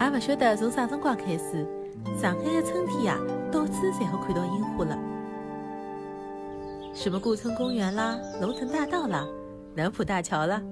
[0.00, 1.66] 也勿晓得从啥辰光开始，
[2.20, 3.18] 上海的春天呀，
[3.50, 4.98] 到处侪好看到樱花了。
[6.92, 9.26] 什么顾村公园啦，龙腾大道啦，
[9.74, 10.62] 南浦大桥啦。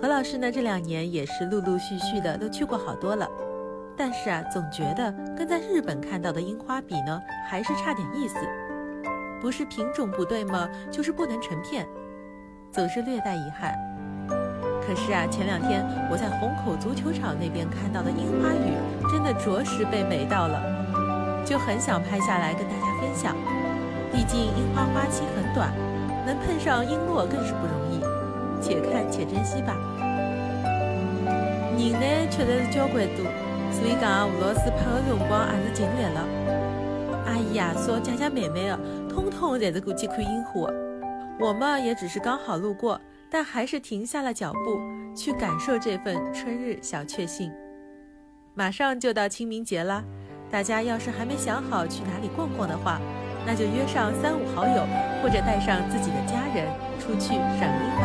[0.00, 3.28] 何老师呢，这两年也是陆陆续续的都去过好多了。
[3.96, 8.36] 但是啊，总觉得跟在日本看到的樱花比呢，还是差点意思。
[9.40, 10.68] 不是品种不对吗？
[10.90, 11.86] 就是不能成片，
[12.70, 13.74] 总是略带遗憾。
[14.88, 18.72] 可是啊，前两天我在虹口足球场那边看到的樱花雨，
[19.12, 20.56] 真的着实被美到了，
[21.44, 23.36] 就很想拍下来跟大家分享。
[24.10, 25.68] 毕竟樱花花期很短，
[26.24, 28.00] 能碰上樱落更是不容易，
[28.62, 29.76] 且看且珍惜吧。
[31.76, 33.28] 人呢，确实是交关多，
[33.70, 36.24] 所以讲啊吴老师拍的辰光也是尽力了。
[37.26, 40.66] 阿姨阿叔、姐姐妹妹的，通通侪是过去看樱花。
[41.38, 42.98] 我嘛，也只是刚好路过。
[43.30, 44.80] 但还是停下了脚步，
[45.14, 47.52] 去感受这份春日小确幸。
[48.54, 50.02] 马上就到清明节了，
[50.50, 53.00] 大家要是还没想好去哪里逛逛的话，
[53.46, 54.86] 那就约上三五好友，
[55.22, 56.66] 或者带上自己的家人
[56.98, 57.97] 出去赏樱。